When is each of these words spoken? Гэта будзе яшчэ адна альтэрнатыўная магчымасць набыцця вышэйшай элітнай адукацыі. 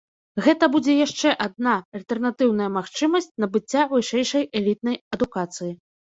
Гэта 0.45 0.69
будзе 0.75 0.93
яшчэ 0.99 1.33
адна 1.45 1.73
альтэрнатыўная 1.99 2.69
магчымасць 2.79 3.31
набыцця 3.45 3.83
вышэйшай 3.93 4.43
элітнай 4.63 5.01
адукацыі. 5.19 5.71